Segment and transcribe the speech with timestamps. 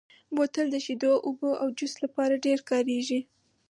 [0.35, 3.19] بوتل د شیدو، اوبو او جوس لپاره ډېر کارېږي.